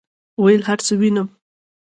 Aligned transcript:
ویل 0.43 0.61
هرڅه 0.67 0.93
وینم، 0.99 1.27